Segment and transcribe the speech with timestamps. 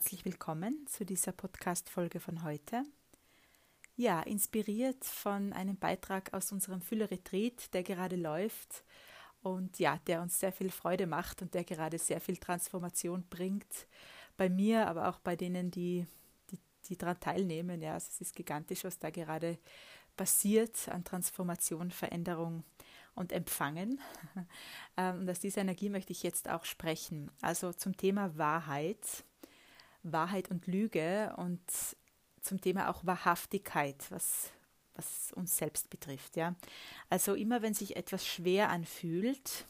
[0.00, 2.84] herzlich willkommen zu dieser Podcast-Folge von heute.
[3.96, 8.82] Ja, inspiriert von einem Beitrag aus unserem Fülle-Retreat, der gerade läuft
[9.42, 13.86] und ja, der uns sehr viel Freude macht und der gerade sehr viel Transformation bringt.
[14.38, 16.06] Bei mir, aber auch bei denen, die,
[16.50, 17.82] die, die daran teilnehmen.
[17.82, 19.58] Ja, also es ist gigantisch, was da gerade
[20.16, 22.64] passiert an Transformation, Veränderung
[23.14, 24.00] und Empfangen.
[24.96, 27.30] Ähm, und aus dieser Energie möchte ich jetzt auch sprechen.
[27.42, 29.24] Also zum Thema Wahrheit,
[30.02, 31.60] Wahrheit und Lüge und
[32.40, 34.50] zum Thema auch Wahrhaftigkeit, was,
[34.94, 36.36] was uns selbst betrifft.
[36.36, 36.54] Ja?
[37.08, 39.66] Also immer wenn sich etwas schwer anfühlt,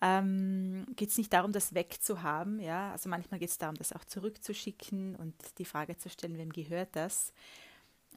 [0.00, 2.60] ähm, geht es nicht darum, das wegzuhaben.
[2.60, 2.92] Ja?
[2.92, 6.94] Also manchmal geht es darum, das auch zurückzuschicken und die Frage zu stellen, wem gehört
[6.94, 7.32] das.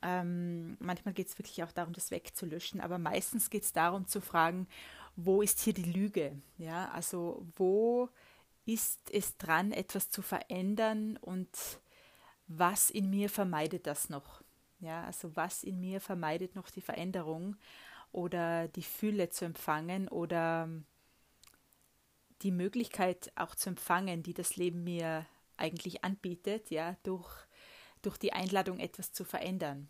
[0.04, 4.20] Ähm, manchmal geht es wirklich auch darum, das wegzulöschen, aber meistens geht es darum zu
[4.20, 4.68] fragen,
[5.16, 6.42] wo ist hier die Lüge?
[6.58, 8.10] Ja, also wo
[8.74, 11.50] ist es dran, etwas zu verändern und
[12.48, 14.42] was in mir vermeidet das noch?
[14.80, 17.56] Ja, also was in mir vermeidet noch die Veränderung
[18.12, 20.70] oder die Fülle zu empfangen oder
[22.42, 25.26] die Möglichkeit auch zu empfangen, die das Leben mir
[25.58, 27.46] eigentlich anbietet, ja, durch
[28.02, 29.88] durch die Einladung etwas zu verändern.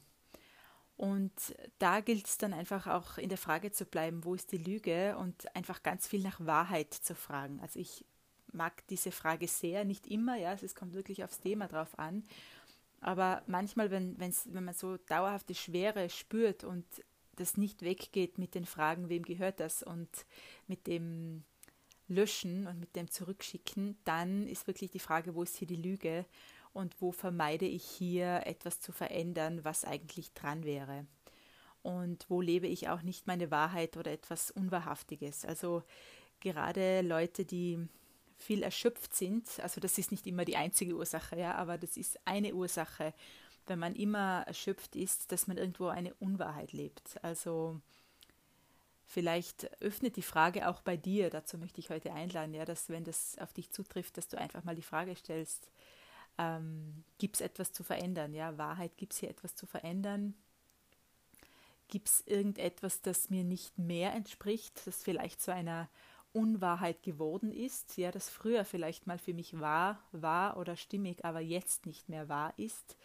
[0.98, 1.34] Und
[1.80, 5.18] da gilt es dann einfach auch in der Frage zu bleiben, wo ist die Lüge
[5.18, 7.60] und einfach ganz viel nach Wahrheit zu fragen.
[7.62, 8.06] Also ich
[8.54, 12.24] mag diese Frage sehr, nicht immer, ja, es kommt wirklich aufs Thema drauf an.
[13.00, 16.86] Aber manchmal, wenn, wenn's, wenn man so dauerhafte Schwere spürt und
[17.36, 20.10] das nicht weggeht mit den Fragen, wem gehört das und
[20.68, 21.44] mit dem
[22.08, 26.26] Löschen und mit dem Zurückschicken, dann ist wirklich die Frage, wo ist hier die Lüge?
[26.74, 31.06] und wo vermeide ich hier etwas zu verändern, was eigentlich dran wäre.
[31.84, 35.46] Und wo lebe ich auch nicht meine Wahrheit oder etwas Unwahrhaftiges.
[35.46, 35.84] Also
[36.40, 37.88] gerade Leute, die
[38.42, 42.20] viel erschöpft sind, also das ist nicht immer die einzige Ursache, ja, aber das ist
[42.26, 43.14] eine Ursache,
[43.68, 47.24] wenn man immer erschöpft ist, dass man irgendwo eine Unwahrheit lebt.
[47.24, 47.80] Also
[49.06, 53.04] vielleicht öffnet die Frage auch bei dir, dazu möchte ich heute einladen, ja, dass wenn
[53.04, 55.70] das auf dich zutrifft, dass du einfach mal die Frage stellst,
[56.38, 58.34] ähm, gibt es etwas zu verändern?
[58.34, 60.34] Ja, Wahrheit, gibt es hier etwas zu verändern?
[61.88, 65.90] Gibt es irgendetwas, das mir nicht mehr entspricht, das vielleicht zu einer
[66.34, 71.40] Unwahrheit geworden ist, ja, das früher vielleicht mal für mich wahr war oder stimmig, aber
[71.40, 72.96] jetzt nicht mehr wahr ist?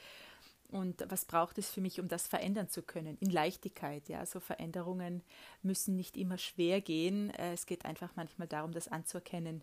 [0.68, 3.16] Und was braucht es für mich, um das verändern zu können?
[3.20, 4.18] In Leichtigkeit, ja.
[4.18, 5.22] Also Veränderungen
[5.62, 7.30] müssen nicht immer schwer gehen.
[7.30, 9.62] Äh, es geht einfach manchmal darum, das anzuerkennen,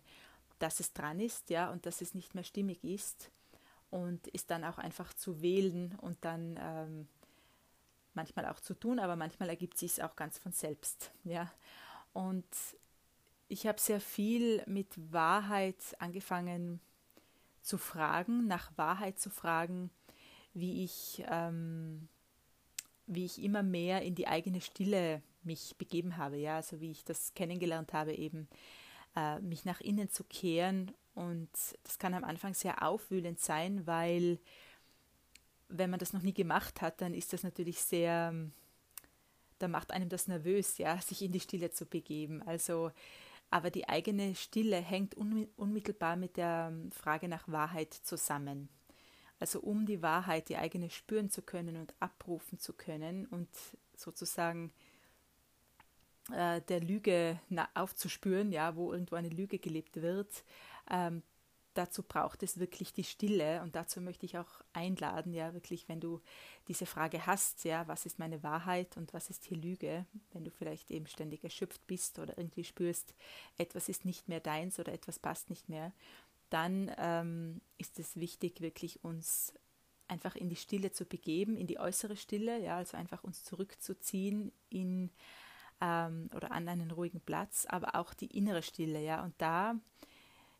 [0.58, 3.30] dass es dran ist, ja, und dass es nicht mehr stimmig ist
[3.90, 7.08] und ist dann auch einfach zu wählen und dann ähm,
[8.14, 11.12] manchmal auch zu tun, aber manchmal ergibt sich es auch ganz von selbst.
[11.24, 11.52] Ja?
[12.12, 12.44] Und
[13.54, 16.80] ich habe sehr viel mit Wahrheit angefangen
[17.62, 19.90] zu fragen, nach Wahrheit zu fragen,
[20.54, 22.08] wie ich, ähm,
[23.06, 27.04] wie ich immer mehr in die eigene Stille mich begeben habe, ja, also wie ich
[27.04, 28.48] das kennengelernt habe, eben
[29.14, 31.50] äh, mich nach innen zu kehren und
[31.84, 34.40] das kann am Anfang sehr aufwühlend sein, weil
[35.68, 38.34] wenn man das noch nie gemacht hat, dann ist das natürlich sehr,
[39.60, 42.42] da macht einem das nervös, ja, sich in die Stille zu begeben.
[42.42, 42.90] Also,
[43.50, 48.68] aber die eigene Stille hängt unmittelbar mit der Frage nach Wahrheit zusammen.
[49.38, 53.48] Also um die Wahrheit, die eigene spüren zu können und abrufen zu können und
[53.96, 54.72] sozusagen
[56.32, 57.38] äh, der Lüge
[57.74, 60.44] aufzuspüren, ja, wo irgendwo eine Lüge gelebt wird,
[60.90, 61.22] ähm,
[61.74, 63.62] dazu braucht es wirklich die Stille.
[63.62, 66.20] Und dazu möchte ich auch einladen, ja, wirklich, wenn du
[66.68, 70.50] diese Frage hast, ja, was ist meine Wahrheit und was ist hier Lüge, wenn du
[70.50, 73.14] vielleicht eben ständig erschöpft bist oder irgendwie spürst,
[73.58, 75.92] etwas ist nicht mehr deins oder etwas passt nicht mehr,
[76.50, 79.52] dann ähm, ist es wichtig, wirklich uns
[80.08, 84.52] einfach in die Stille zu begeben, in die äußere Stille, ja, also einfach uns zurückzuziehen
[84.68, 85.10] in
[85.80, 89.76] ähm, oder an einen ruhigen Platz, aber auch die innere Stille, ja, und da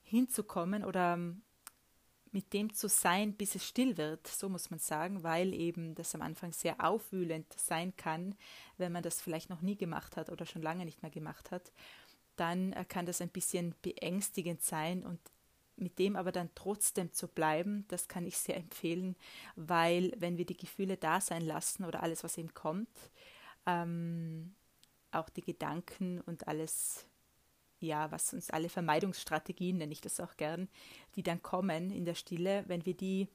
[0.04, 1.42] hinzukommen oder ähm,
[2.30, 6.14] mit dem zu sein, bis es still wird, so muss man sagen, weil eben das
[6.14, 8.34] am Anfang sehr aufwühlend sein kann,
[8.76, 11.72] wenn man das vielleicht noch nie gemacht hat oder schon lange nicht mehr gemacht hat,
[12.36, 15.20] dann äh, kann das ein bisschen beängstigend sein und
[15.76, 19.16] mit dem aber dann trotzdem zu bleiben, das kann ich sehr empfehlen,
[19.56, 22.88] weil wenn wir die Gefühle da sein lassen oder alles, was eben kommt,
[23.66, 24.54] ähm,
[25.10, 27.06] auch die Gedanken und alles
[27.84, 30.69] ja, was uns alle Vermeidungsstrategien, nenne ich das auch gern,
[31.16, 33.28] die dann kommen in der Stille, wenn wir die,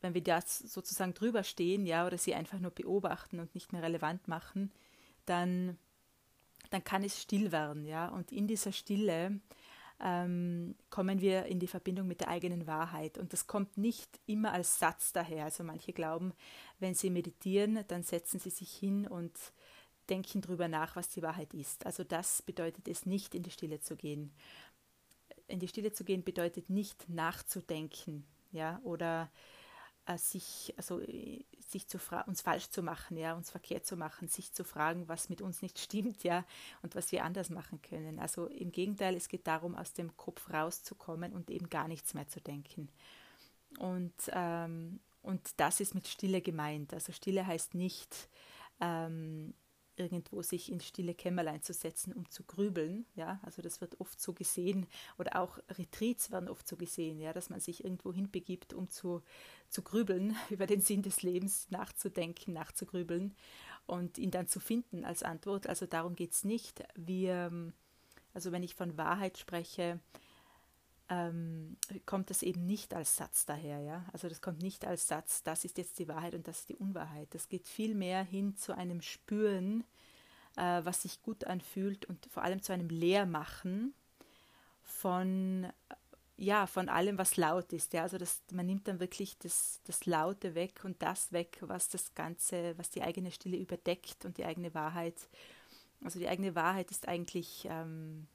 [0.00, 3.82] wenn wir das sozusagen drüber stehen, ja, oder sie einfach nur beobachten und nicht mehr
[3.82, 4.72] relevant machen,
[5.26, 5.78] dann,
[6.70, 8.08] dann kann es still werden, ja.
[8.08, 9.40] Und in dieser Stille
[10.00, 13.18] ähm, kommen wir in die Verbindung mit der eigenen Wahrheit.
[13.18, 15.44] Und das kommt nicht immer als Satz daher.
[15.44, 16.32] Also manche glauben,
[16.80, 19.32] wenn sie meditieren, dann setzen sie sich hin und
[20.10, 21.86] denken darüber nach, was die Wahrheit ist.
[21.86, 24.32] Also das bedeutet es nicht, in die Stille zu gehen.
[25.46, 29.30] In die Stille zu gehen bedeutet nicht nachzudenken, ja, oder
[30.06, 31.00] äh, sich, also
[31.58, 35.28] sich zu uns falsch zu machen, ja, uns verkehrt zu machen, sich zu fragen, was
[35.28, 36.44] mit uns nicht stimmt, ja,
[36.82, 38.18] und was wir anders machen können.
[38.18, 42.28] Also im Gegenteil, es geht darum, aus dem Kopf rauszukommen und eben gar nichts mehr
[42.28, 42.88] zu denken.
[43.78, 46.92] Und, ähm, und das ist mit Stille gemeint.
[46.92, 48.28] Also Stille heißt nicht,
[48.80, 49.54] ähm,
[49.96, 53.06] irgendwo sich ins stille Kämmerlein zu setzen, um zu grübeln.
[53.14, 54.86] Ja, also das wird oft so gesehen
[55.18, 59.22] oder auch Retreats werden oft so gesehen, ja, dass man sich irgendwo hinbegibt, um zu,
[59.68, 63.34] zu grübeln, über den Sinn des Lebens nachzudenken, nachzugrübeln
[63.86, 65.66] und ihn dann zu finden als Antwort.
[65.66, 66.82] Also darum geht es nicht.
[66.94, 67.72] Wir,
[68.32, 70.00] also wenn ich von Wahrheit spreche,
[71.14, 71.76] ähm,
[72.06, 74.04] kommt das eben nicht als Satz daher, ja.
[74.12, 76.76] Also das kommt nicht als Satz, das ist jetzt die Wahrheit und das ist die
[76.76, 77.28] Unwahrheit.
[77.32, 79.84] Das geht viel mehr hin zu einem Spüren,
[80.56, 83.94] äh, was sich gut anfühlt und vor allem zu einem Leermachen
[84.82, 85.68] von
[86.36, 87.92] ja, von allem, was laut ist.
[87.92, 91.88] Ja, also das, man nimmt dann wirklich das, das Laute weg und das weg, was
[91.90, 95.28] das Ganze, was die eigene Stille überdeckt und die eigene Wahrheit.
[96.02, 98.26] Also die eigene Wahrheit ist eigentlich ähm,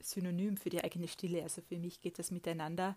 [0.00, 1.42] Synonym für die eigene Stille.
[1.42, 2.96] Also für mich geht das miteinander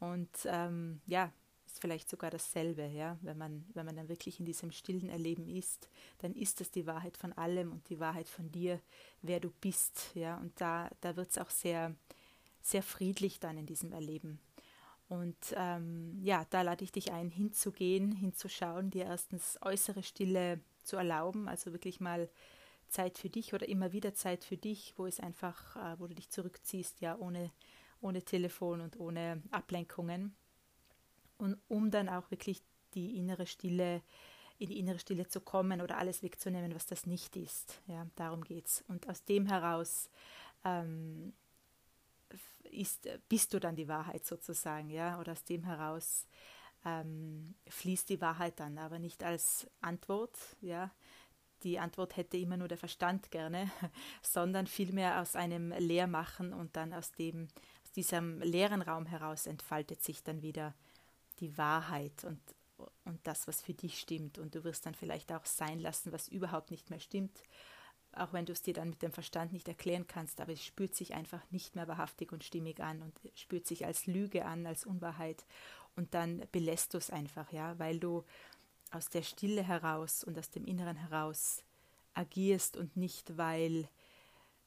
[0.00, 1.32] und ähm, ja,
[1.66, 5.48] ist vielleicht sogar dasselbe, ja, wenn man, wenn man dann wirklich in diesem stillen Erleben
[5.48, 8.80] ist, dann ist das die Wahrheit von allem und die Wahrheit von dir,
[9.22, 11.94] wer du bist, ja, und da, da wird es auch sehr,
[12.60, 14.38] sehr friedlich dann in diesem Erleben.
[15.08, 20.96] Und ähm, ja, da lade ich dich ein, hinzugehen, hinzuschauen, dir erstens äußere Stille zu
[20.96, 22.28] erlauben, also wirklich mal
[22.92, 26.14] Zeit für dich oder immer wieder Zeit für dich, wo es einfach, äh, wo du
[26.14, 27.50] dich zurückziehst, ja, ohne,
[28.00, 30.36] ohne Telefon und ohne Ablenkungen.
[31.38, 32.62] Und um dann auch wirklich
[32.94, 34.02] die innere Stille,
[34.58, 37.82] in die innere Stille zu kommen oder alles wegzunehmen, was das nicht ist.
[37.86, 38.84] Ja, darum es.
[38.86, 40.08] Und aus dem heraus
[40.64, 41.32] ähm,
[42.70, 46.26] ist, bist du dann die Wahrheit sozusagen, ja, oder aus dem heraus
[46.84, 50.90] ähm, fließt die Wahrheit dann, aber nicht als Antwort, ja,
[51.62, 53.70] die Antwort hätte immer nur der Verstand gerne,
[54.22, 57.48] sondern vielmehr aus einem Leermachen und dann aus dem,
[57.84, 60.74] aus diesem leeren Raum heraus entfaltet sich dann wieder
[61.40, 62.40] die Wahrheit und,
[63.04, 64.38] und das, was für dich stimmt.
[64.38, 67.42] Und du wirst dann vielleicht auch sein lassen, was überhaupt nicht mehr stimmt,
[68.14, 70.94] auch wenn du es dir dann mit dem Verstand nicht erklären kannst, aber es spürt
[70.94, 74.84] sich einfach nicht mehr wahrhaftig und stimmig an und spürt sich als Lüge an, als
[74.84, 75.46] Unwahrheit.
[75.96, 78.24] Und dann belässt du es einfach, ja, weil du
[78.92, 81.64] aus der Stille heraus und aus dem Inneren heraus
[82.14, 83.88] agierst und nicht, weil,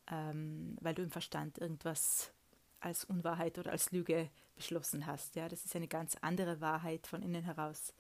[0.08, 2.32] ähm, weil du im Verstand irgendwas
[2.80, 5.36] als Unwahrheit oder als Lüge beschlossen hast.
[5.36, 7.94] Ja, das ist eine ganz andere Wahrheit von innen heraus,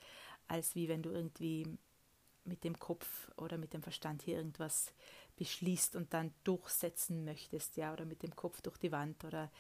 [0.48, 1.78] als wie wenn du irgendwie
[2.44, 4.94] mit dem Kopf oder mit dem Verstand hier irgendwas
[5.38, 9.52] beschließt und dann durchsetzen möchtest, ja, oder mit dem Kopf durch die Wand oder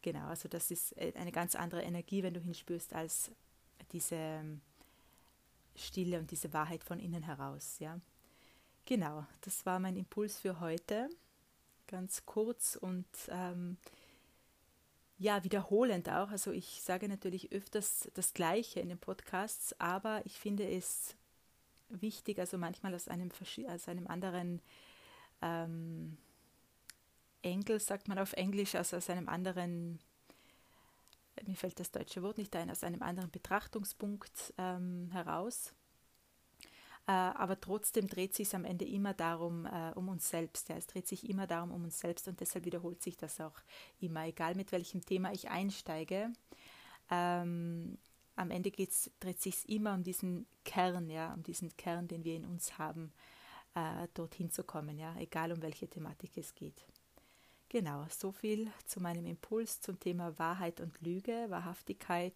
[0.00, 3.30] genau, also das ist äh, eine ganz andere Energie, wenn du hinspürst, als
[3.92, 4.42] diese
[5.74, 7.78] Stille und diese Wahrheit von innen heraus.
[7.78, 8.00] Ja.
[8.84, 11.08] Genau, das war mein Impuls für heute.
[11.86, 13.76] Ganz kurz und ähm,
[15.18, 16.30] ja, wiederholend auch.
[16.30, 21.14] Also ich sage natürlich öfters das Gleiche in den Podcasts, aber ich finde es
[21.88, 23.30] wichtig, also manchmal aus einem,
[23.68, 24.60] aus einem anderen
[25.42, 26.16] ähm,
[27.42, 30.00] Engel, sagt man auf Englisch, also aus einem anderen
[31.46, 35.74] mir fällt das deutsche Wort nicht ein, aus einem anderen Betrachtungspunkt ähm, heraus.
[37.06, 40.68] Äh, aber trotzdem dreht sich am Ende immer darum, äh, um uns selbst.
[40.68, 40.76] Ja.
[40.76, 43.58] Es dreht sich immer darum, um uns selbst und deshalb wiederholt sich das auch
[44.00, 46.32] immer, egal mit welchem Thema ich einsteige.
[47.10, 47.98] Ähm,
[48.36, 52.36] am Ende geht's, dreht sich immer um diesen Kern, ja, um diesen Kern, den wir
[52.36, 53.12] in uns haben,
[53.74, 56.86] äh, dorthin zu kommen, ja, egal um welche Thematik es geht.
[57.72, 62.34] Genau, so viel zu meinem Impuls zum Thema Wahrheit und Lüge, Wahrhaftigkeit.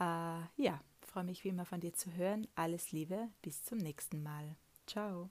[0.00, 2.48] Äh, ja, freue mich wie immer von dir zu hören.
[2.56, 4.56] Alles Liebe, bis zum nächsten Mal.
[4.88, 5.30] Ciao.